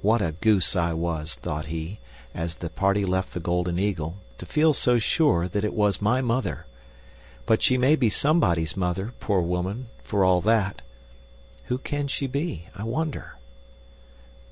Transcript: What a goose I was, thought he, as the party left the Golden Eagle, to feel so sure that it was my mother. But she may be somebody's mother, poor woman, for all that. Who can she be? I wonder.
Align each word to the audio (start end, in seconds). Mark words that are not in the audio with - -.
What 0.00 0.22
a 0.22 0.30
goose 0.30 0.76
I 0.76 0.92
was, 0.92 1.34
thought 1.34 1.66
he, 1.66 1.98
as 2.32 2.58
the 2.58 2.70
party 2.70 3.04
left 3.04 3.32
the 3.34 3.40
Golden 3.40 3.80
Eagle, 3.80 4.18
to 4.38 4.46
feel 4.46 4.72
so 4.72 4.96
sure 5.00 5.48
that 5.48 5.64
it 5.64 5.74
was 5.74 6.00
my 6.00 6.20
mother. 6.20 6.66
But 7.46 7.62
she 7.62 7.76
may 7.76 7.96
be 7.96 8.08
somebody's 8.08 8.76
mother, 8.76 9.12
poor 9.18 9.40
woman, 9.40 9.88
for 10.04 10.22
all 10.24 10.40
that. 10.42 10.82
Who 11.64 11.78
can 11.78 12.06
she 12.06 12.28
be? 12.28 12.68
I 12.76 12.84
wonder. 12.84 13.38